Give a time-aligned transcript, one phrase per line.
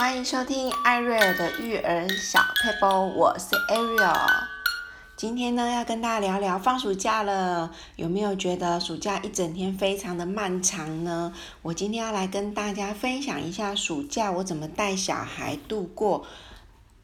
[0.00, 2.86] 欢迎收听艾瑞尔的育儿小撇步，
[3.18, 4.46] 我是 Ariel。
[5.14, 11.34] 今天呢，要跟大家聊聊放暑假了，有没有觉得暑假一整天非常的漫长呢？
[11.60, 16.24] 我今天要来跟大家分享一下暑假我怎么带小孩度过，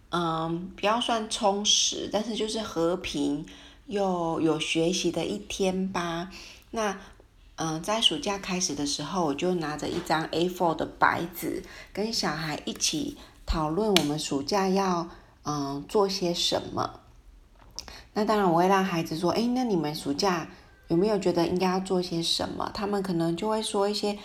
[0.08, 3.44] 嗯，不要算充实，但是就是和平
[3.88, 6.30] 又有学习的一天吧。
[6.70, 6.98] 那。
[7.56, 11.62] 嗯，在暑假开始的时候，我就拿着一张 A4 的白纸，
[11.92, 15.08] 跟小孩一起讨论我们暑假要
[15.44, 17.00] 嗯做些什么。
[18.12, 20.46] 那当然，我会让孩子说：“诶，那你们暑假
[20.88, 24.18] 有没有觉得应该要做些什么？”他们可能就会说一些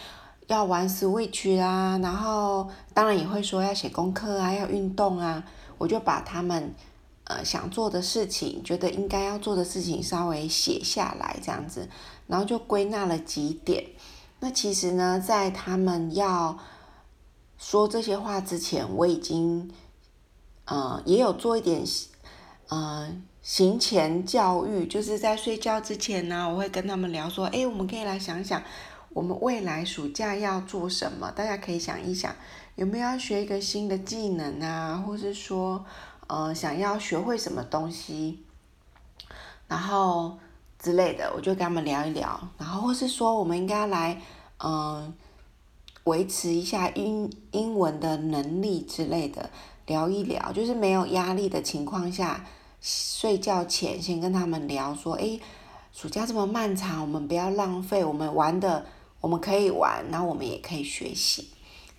[0.47, 5.43] 要玩 Switch 啊，然后当然也会说要写功课啊，要运动啊。
[5.77, 6.73] 我就把他们
[7.37, 11.87] 呃想做的事情，觉得应该要做的事情稍微写下来，这样子。
[12.27, 13.85] 然后就归纳了几点。
[14.39, 16.57] 那其实呢，在他们要
[17.57, 19.71] 说这些话之前，我已经
[20.65, 21.83] 呃也有做一点
[22.69, 28.63] 呃行前教育，就是在睡觉之前呢，我会跟他们聊说：哎，我们可以来想想，
[29.09, 31.31] 我们未来暑假要做什么？
[31.31, 32.33] 大家可以想一想，
[32.75, 35.85] 有没有要学一个新的技能啊，或是说
[36.31, 38.43] 呃想要学会什么东西，
[39.67, 40.37] 然后。
[40.83, 44.19] 之类的，我就跟他们聊一聊，然后或是说，我们应该来，
[44.57, 45.13] 嗯，
[46.05, 49.51] 维持一下英英文的能力之类的，
[49.85, 52.43] 聊一聊，就是没有压力的情况下，
[52.81, 55.39] 睡觉前先跟他们聊说，诶，
[55.93, 58.83] 暑假这么漫长，我们不要浪费，我们玩的
[59.19, 61.49] 我们可以玩，然后我们也可以学习，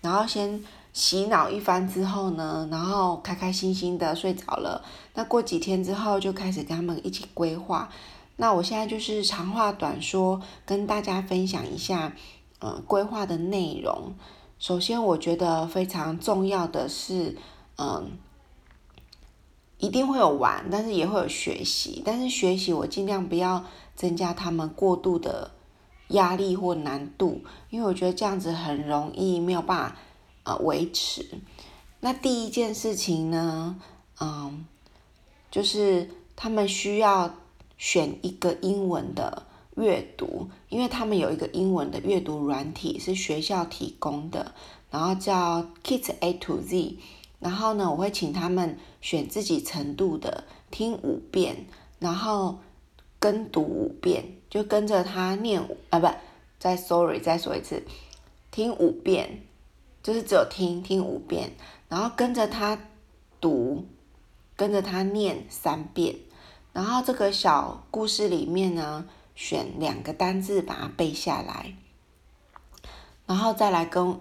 [0.00, 7.88] 然后先洗脑一番之后呢，然后开开心心的睡着了，那过几天之后就开始跟他们一起规划。
[8.36, 12.14] 那我现在就是长话短说，跟大家分享一下，
[12.60, 14.14] 嗯，规划的内容。
[14.58, 17.36] 首先，我觉得非常重要的是，
[17.78, 18.12] 嗯，
[19.78, 22.02] 一定会有玩，但是也会有学习。
[22.04, 23.64] 但是学习我尽量不要
[23.96, 25.50] 增加他们过度的
[26.08, 29.96] 压力或难度，因为我觉得这样子很容易没有办法
[30.44, 31.26] 呃维持。
[32.00, 33.80] 那第一件事情呢，
[34.20, 34.64] 嗯，
[35.50, 37.34] 就是他们需要。
[37.78, 39.44] 选一个英文的
[39.74, 44.54] 阅读，因为他们有一个英文的阅读软体是学校提供的，
[44.88, 46.98] 然后叫 Kids A to Z。
[47.40, 51.66] 然后呢，我会请他们选自己程度的，听五遍，
[51.98, 52.60] 然后
[53.18, 55.60] 跟读五遍，就跟着他念
[55.90, 56.06] 啊，不，
[56.60, 57.82] 再 sorry 再说一次，
[58.52, 59.42] 听五遍，
[60.02, 61.52] 就是只有听听五遍，
[61.88, 62.78] 然后跟着他
[63.40, 63.86] 读，
[64.56, 66.16] 跟着他念三遍。
[66.72, 69.04] 然后这个小故事里面呢，
[69.34, 71.74] 选两个单字把它背下来，
[73.26, 74.18] 然后再来跟，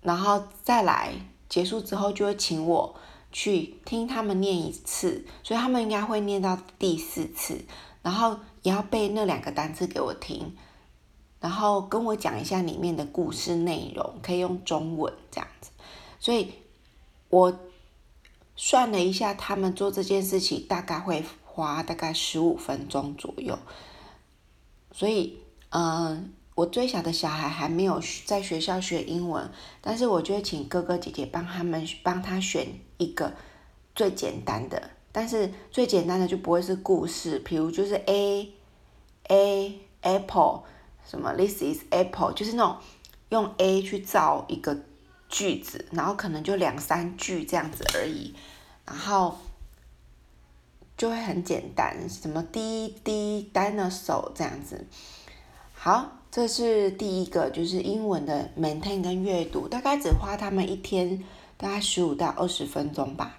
[0.00, 1.14] 然后再来
[1.48, 2.94] 结束之后就会请我
[3.32, 7.64] 去听他们念一次，所以他们应该会念到第四次，
[8.02, 10.56] 然后也要背那两个单字给我听，
[11.46, 15.70] 然后跟我讲一下里面的故事内容，可以用中文这样子，
[16.18, 16.52] 所以
[17.28, 17.56] 我
[18.56, 21.24] 算了一下，他们做这件事情大概会。
[21.56, 23.58] 花大概十五分钟左右，
[24.92, 25.38] 所以，
[25.70, 32.66] 嗯、我最小的小孩还没有在学校学英文，但是我就会请哥哥姐姐帮他们帮他选
[32.98, 33.32] 一个
[33.94, 38.52] 最简单的，但是最简单的就不会是故事，比如就是 A
[39.28, 40.64] A apple
[41.08, 42.76] 什么 This is apple，就是那种
[43.28, 44.76] 用 A 去造一个
[45.28, 48.34] 句子，然后可能就两三句这样子而已，
[48.84, 49.36] 然后。
[50.98, 54.86] 就会很简单，什么滴滴 dinosaur 这样子。
[55.74, 61.22] 好，这是第一个，就是英文的 maintain 跟阅读，大概只花他们一天
[61.58, 63.36] 大概十五到二十分钟吧。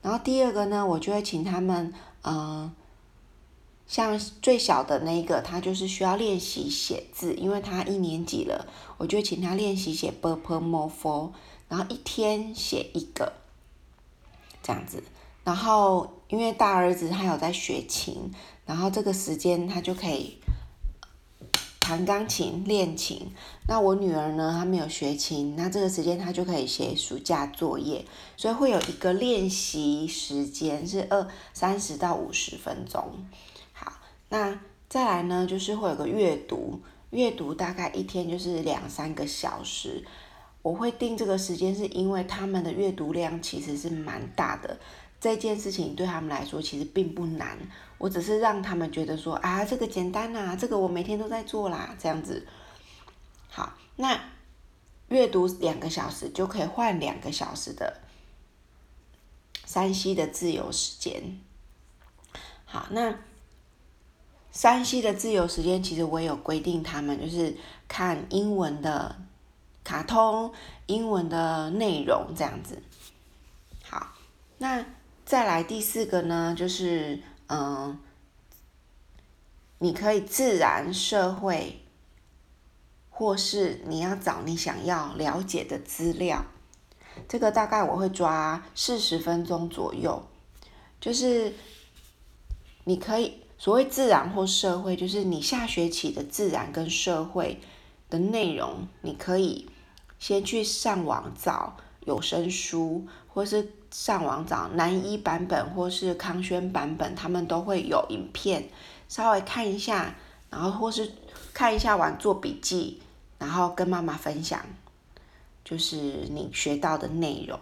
[0.00, 1.92] 然后第二个呢，我就会请他们，
[2.22, 2.74] 嗯、
[3.86, 8.66] 像最小的那个，他就是需要练习写字，因为他一年级了，
[8.98, 11.32] 我就请他练习写 b u r p l e m o r p h o
[11.68, 13.32] 然后一天写一个，
[14.62, 15.02] 这样子。
[15.44, 18.32] 然后因为大儿子他有在学琴，
[18.64, 20.38] 然后这个时间他就可以
[21.78, 23.30] 弹钢琴、练琴。
[23.68, 28.04] 那我女儿呢，她没有学琴，那这个时间她就可以写暑假作业，
[28.36, 33.04] 所以会有一个练习时间是二三十到五十分钟。
[34.28, 36.80] 那再来呢，就是会有个阅读，
[37.10, 40.04] 阅读大概一天就是两三个小时。
[40.62, 44.76] 我会定这个时间，是因为他们的阅读量其实是蛮大的。
[45.20, 47.56] 这件事情对他们来说其实并不难，
[47.98, 52.46] 我只是让他们觉得说啊，这个简单呐，这个我每天都在做啦，这样子。
[53.48, 54.20] 好，那
[55.08, 58.00] 阅读两个小时就可以换两个小时的
[59.64, 61.38] 山西的自由时间。
[62.64, 63.14] 好，那
[64.56, 67.54] 山西的自由时间其实我也有规定，他们就是
[67.86, 69.14] 看英文的
[69.84, 70.50] 卡通、
[70.86, 72.82] 英文的内容这样子。
[73.84, 74.14] 好，
[74.56, 74.82] 那
[75.26, 77.98] 再来第四个呢，就是嗯，
[79.80, 81.82] 你可以自然社会。
[83.18, 86.44] 或是你要找你想要了解的资料，
[87.26, 90.22] 这个大概我会抓四十分钟左右。
[91.00, 91.54] 就是
[92.84, 97.60] 你可以所谓自然或社会，就是你下学期的自然跟社会
[98.10, 99.68] 的内容，你可以
[100.18, 108.68] 先去上网找有声书，或是上网找南一版本或是康轩版本，他们都会有影片，
[109.08, 110.14] 稍微看一下，
[110.50, 111.12] 然后或是
[111.54, 113.00] 看一下完做笔记。
[113.38, 114.58] 然后跟妈妈分享，
[115.62, 115.96] 就是
[116.30, 117.60] 你学到的内容。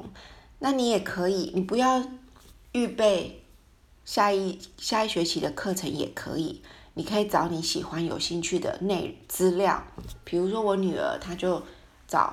[0.60, 2.00] 那你也可以，你不要
[2.70, 3.42] 预备
[4.04, 6.62] 下一下一学期的课程也可以。
[6.94, 9.82] 你可以找你喜欢、有兴趣的内资料，
[10.22, 11.60] 比如说我女儿，她就
[12.06, 12.32] 找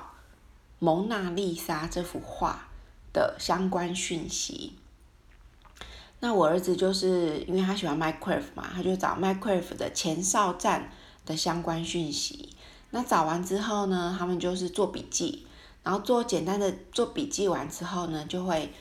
[0.78, 2.68] 蒙娜丽莎》这幅画
[3.12, 4.74] 的相关讯息。
[6.20, 10.92] 那我儿子就是因为他喜欢 Minecraft 嘛，他就找 Minecraft 的前哨站
[11.26, 12.50] 的相关讯息。
[12.90, 15.44] 那找完之后呢，他们就是做笔记，
[15.82, 18.72] 然后做简单的做笔记完之后呢，就会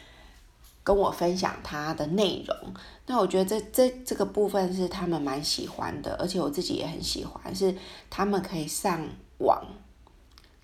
[0.84, 2.74] 跟我分享他的内容。
[3.06, 7.76] 那我觉得这这这个部分是他们蛮喜欢的，而且我自己也很喜欢，是
[8.10, 9.08] 他们可以上
[9.40, 9.66] 网，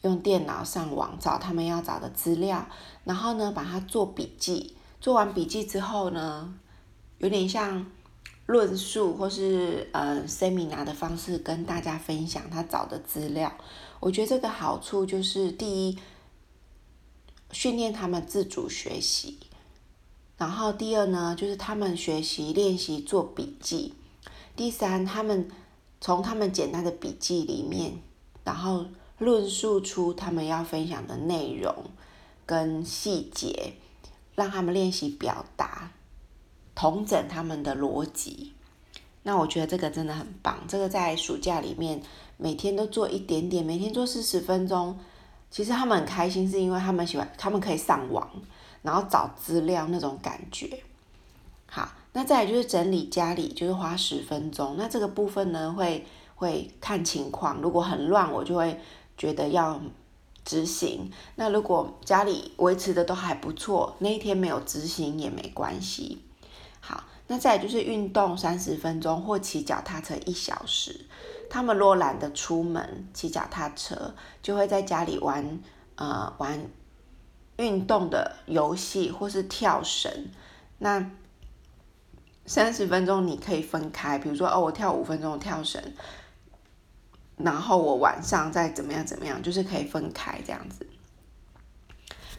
[0.01, 2.67] 用电脑上网找他们要找的资料，
[3.03, 4.75] 然后呢把它做笔记。
[4.99, 6.53] 做完笔记之后呢，
[7.17, 7.85] 有点像。
[8.47, 13.53] 论述或是呃 seminar 的方式跟大家分享他找的资料，
[13.99, 15.99] 我觉得这个好处就是第一，
[17.51, 19.37] 训练他们自主学习，
[20.37, 23.93] 然后第二呢就是他们学习练习做笔记，
[24.55, 25.49] 第三他们
[25.99, 27.93] 从他们简单的笔记里面，
[28.43, 28.85] 然后
[29.17, 31.73] 论述出他们要分享的内容
[32.45, 33.73] 跟细节，
[34.35, 35.91] 让他们练习表达。
[36.75, 38.53] 统整他们的逻辑，
[39.23, 40.59] 那我觉得这个真的很棒。
[40.67, 41.99] 这个在暑假里面
[42.37, 44.95] 每天都做一点点，每天做四十分钟，
[45.49, 48.29] 其实他们很开心，是因为他们喜欢，他们可以上网，
[48.87, 50.81] 然后找资料那种感觉。
[51.65, 54.75] 好，那再来就是整理家里，就是花十分钟。
[54.77, 58.79] 那这个部分呢，会会看情况，如果很乱，我就会
[59.17, 59.77] 觉得要
[60.45, 61.11] 执行。
[61.35, 66.21] 那如果家里维持的都还不错，那一天没有执行也没关系。
[66.79, 71.05] 好，那再来就是运动三十分钟或骑脚踏车一小时。
[71.49, 75.59] 他们若懒得出门骑脚踏车，就会在家里玩
[75.95, 76.69] 呃玩
[77.57, 80.29] 运动的游戏或是跳绳。
[80.79, 81.11] 那
[82.45, 85.81] 三十分钟你可以分开，比如说哦，我跳五分钟跳绳，
[87.35, 90.87] 然后我晚上再怎么样怎么样，就是可以分开这样子。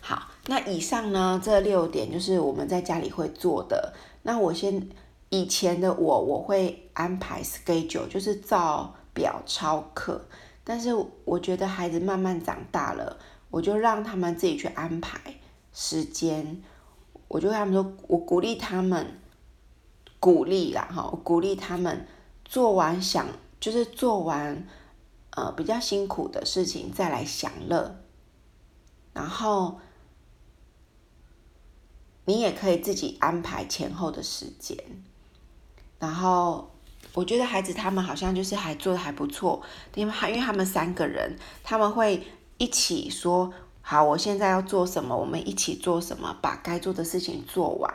[0.01, 3.93] 好，那以上呢这六点就是我们在家里会做的。
[4.23, 4.89] 那我先
[5.29, 10.25] 以前的我，我会安排 schedule，就是照表抄课。
[10.65, 10.95] 但是
[11.25, 13.19] 我觉得孩子慢慢长大了，
[13.51, 15.21] 我就让他们自己去安排
[15.73, 16.63] 时间。
[17.29, 19.21] 我就跟他们说，我鼓励他们，
[20.19, 22.07] 鼓励啦哈，我鼓励他们
[22.45, 23.27] 做完想，
[23.61, 24.67] 就是做完
[25.31, 27.97] 呃比较辛苦的事情再来享乐，
[29.13, 29.81] 然后。
[32.29, 34.77] 你也可以自己安排前后的时间，
[35.99, 36.71] 然后
[37.15, 39.63] 我觉得孩子他们好像就是还做的还不错，
[39.95, 42.23] 因为因为他们三个人，他们会
[42.59, 47.95] 一起说好，我现在要做什么，我们一起做什么，把该做的事情做完。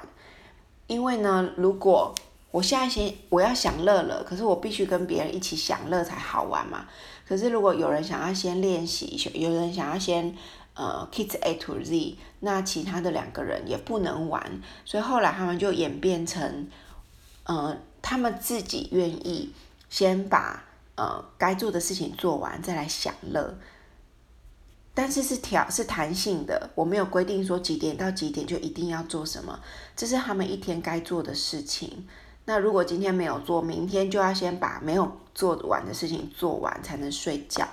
[0.88, 2.15] 因为呢，如果
[2.50, 6.86] 我现在先我要享乐了，可是我必须跟别人一起享乐才好玩嘛。
[7.27, 10.36] 可是如果有人想要先练习，有人想要先。
[10.75, 16.67] 呃，Kids A to Z，那其他的两个人也不能玩，所以后来他们就演变成，
[17.43, 19.53] 呃，他们自己愿意
[19.88, 20.63] 先把
[20.96, 23.55] 呃该做的事情做完，再来享乐。
[24.96, 29.60] 但是是调是弹性的，我没有规定说几点到几点就一定要做什么，
[29.96, 32.08] 这是他们一天该做的事情。
[32.46, 37.68] 那如果今天没有做，明天就要先把没有做完的事情做完，才能睡觉。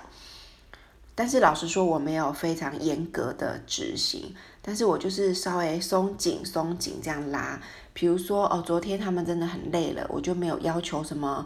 [1.13, 7.61] 但是老实说，我没有非常严格的执行，但是我就是稍微松紧松紧这样拉。
[7.93, 11.45] 比如说，哦，昨天他们真的很累了，我就没有要求什么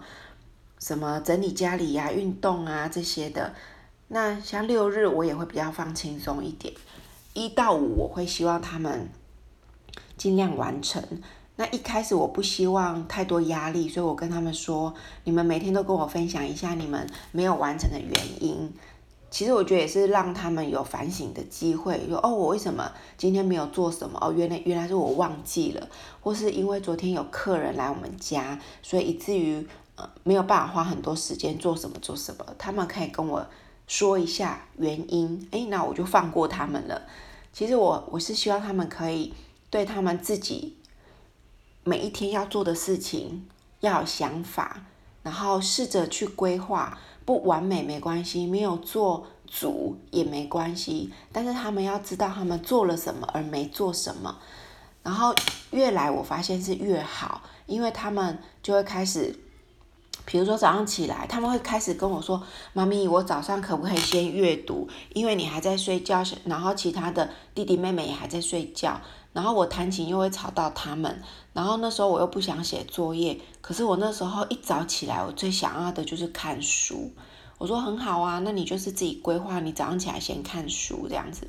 [0.80, 3.54] 什么整理家里呀、运动啊这些的。
[4.08, 6.74] 那像六日我也会比较放轻松一点，
[7.34, 9.10] 一到五我会希望他们
[10.18, 11.04] 尽量完成。
[11.58, 14.94] 那一开始我不希望太多压力，所以我跟他们说，
[15.24, 18.72] 你们每天都跟我分享一下你们没有完成的原因。
[19.32, 24.20] 其实我觉得也是让他们有反省的机会，说哦，我为什么今天没有做什么？
[24.22, 25.90] 哦，原来原来是我忘记了，
[26.22, 32.46] 或是因为昨天有客人来我们家，所以以至于呃没有办法花很多时间做什么做什么。
[32.58, 33.46] 他们可以跟我
[33.88, 37.04] 说一下原因，诶，那我就放过他们了。
[37.54, 39.34] 其实我我是希望他们可以
[39.70, 40.78] 对他们自己
[41.84, 43.48] 每一天要做的事情
[43.80, 44.82] 要有想法，
[45.24, 46.98] 然后试着去规划。
[47.26, 54.38] 不完美没关系，没有做足也没关系，但是他们要知道他们做了什么而没做什么，
[55.02, 55.34] 然后
[55.72, 59.36] 越来我发现是越好，因为他们就会开始，
[60.26, 62.42] 比如说早上起来，他们会开始跟我说
[62.74, 64.88] ：“妈咪，我早上可不可以先阅读？
[65.14, 69.00] 因为你还在睡觉，然后其他的弟弟妹妹也还在睡觉。”
[69.34, 77.12] 然后我弹琴又会吵到他们，然后那时候我又不想写作业，可是我那时候一早起来，我最想要的就是看书。
[77.58, 81.48] 我说很好啊，那你就是自己规划，你早上起来先看书这样子。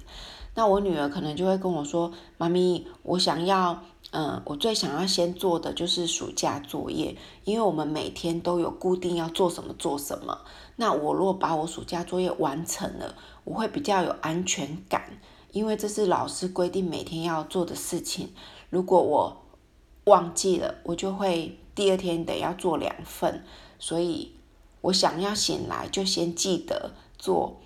[0.55, 3.83] 那我女儿可能就会跟我说：“妈咪，我想要，
[4.19, 10.41] 嗯，我最想要先做的就是暑假作业，因为我们每天都有固定要做什么做什么。
[10.77, 15.21] 那我若把我暑假作业完成了，我会比较有安全感。”
[15.53, 18.31] 因为这是老师规定每天要做的事情，
[18.71, 19.37] 如果我
[20.05, 23.45] 忘记了，我就会第二天得要做两份，
[23.79, 24.33] 所以
[24.81, 27.59] 我想要醒来就先记得做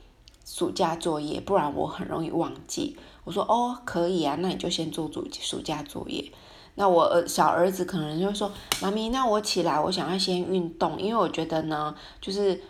[0.45, 2.97] 暑假作业，不然我很容易忘记。
[3.25, 6.33] 我说哦，可以啊，那你就先做暑暑假作业。
[6.77, 8.51] 那我儿小儿子可能就说，
[8.81, 12.63] 妈咪，那我起来，我想要先运动，因为我觉得呢，就是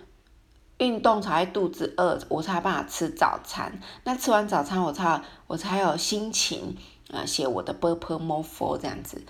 [0.79, 3.81] 运动才会肚子饿，我才有办法吃早餐。
[4.05, 6.77] 那吃完早餐，我才我才有心情
[7.09, 9.23] 啊、呃，写我的 p u r p l e m o r e for 这样子。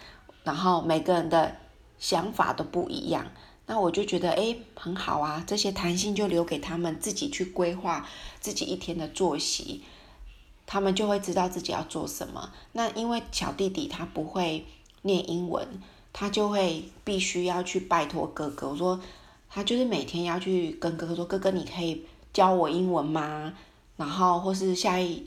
[0.45, 1.57] 然后每个人的
[1.99, 3.27] 想法都不一样，
[3.67, 8.09] 那我就觉得哎，很好啊，这些弹性就留给他们自己去规划
[8.39, 9.83] 自己一天的作息。
[10.71, 12.53] 他们就会知道自己要做什么。
[12.73, 14.65] 那因为小弟弟他不会
[15.03, 15.67] 念英文，
[16.13, 19.01] 他就会必须要去拜托哥哥，我说。
[19.53, 23.53] 他就是每天要去跟哥哥说：“哥哥，你可以教我英文吗？”
[23.99, 25.27] 然后或是下一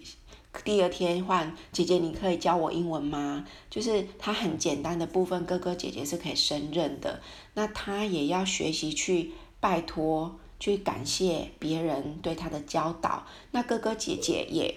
[0.63, 3.45] 第二天换姐姐，你可以教我英文吗？
[3.69, 7.19] 就是他很简单的部分，哥哥姐姐是可以胜任的。
[7.55, 13.25] 那他也要学习去拜托、去感谢别人对他的教导。
[13.51, 14.73] 那哥哥姐姐也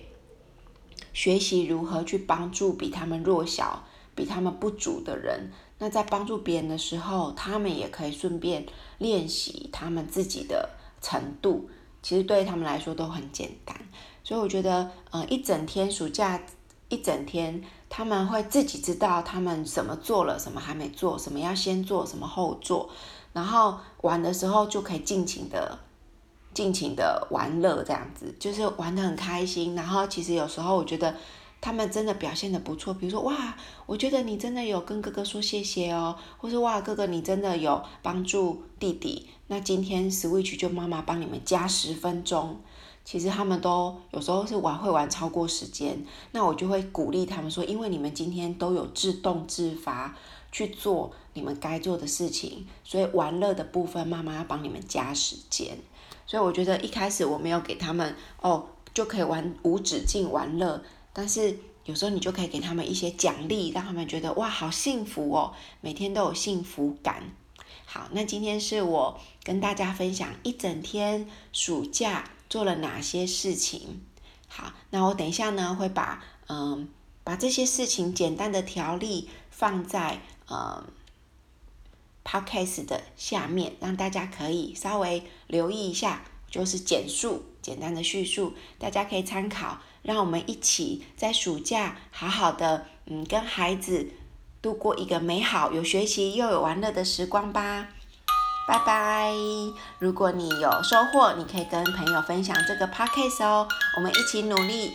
[1.16, 3.82] 学习如何去帮助比他们弱小、
[4.14, 5.50] 比他们不足的人。
[5.78, 8.66] 那在帮助别人的时候，他们也可以顺便
[8.98, 10.68] 练习他们自己的
[11.00, 11.70] 程度，
[12.02, 13.74] 其实对他们来说都很简单。
[14.22, 16.38] 所以我觉得，呃，一整天暑假
[16.90, 22.90] 一整天，他们会自己知道他们什么做了，什么还没做，什么要先做，什么后做，
[23.32, 25.78] 然后玩的时候就可以尽情的、
[26.56, 29.74] 尽情的玩乐，这样子就是玩得很开心。
[29.74, 31.14] 然后其实有时候我觉得。
[31.58, 42.60] 他们真的表现得不错，比如说哇，我觉得你真的有跟哥哥说谢谢哦，或是哇，哥哥你真的有帮助弟弟，那今天 Switch 就妈妈帮你们加十分钟。
[43.04, 50.14] 其实他们都有时候是玩会玩超过时间，那我就会鼓励他们说，因为你们今天都有自动自发
[50.52, 55.78] 去做你们该做的事情，所以玩乐的部分妈妈要帮你们加时间。
[56.26, 60.82] 所以我觉得一开始我没有给他们哦，就可以玩无止境玩乐。
[61.12, 67.22] 但是有时候你就可以给他们一些奖励，让他们觉得哇，好幸福哦，每天都有幸福感。
[67.84, 74.00] 好，那今天是我跟大家分享一整天暑假做了哪些事情。
[74.48, 76.88] 好，那我等一下呢会把嗯
[77.22, 80.84] 把这些事情简单的条例放在嗯
[82.26, 89.78] podcast 的下面，让大家可以稍微留意一下，就是简述简单的叙述，大家可以参考。
[90.02, 94.08] 让我们一起在暑假好好的，嗯，跟孩子
[94.60, 97.88] 度过一个美好、有学习又有玩乐的时光吧。
[98.68, 99.32] 拜拜！
[100.00, 103.68] 如果你有收获，你可以跟朋友分享这个 podcast 哦。
[103.96, 104.92] 我们一起努力。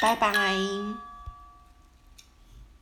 [0.00, 1.07] 拜拜。